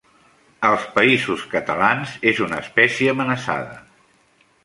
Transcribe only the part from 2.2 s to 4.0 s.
és una espècie amenaçada.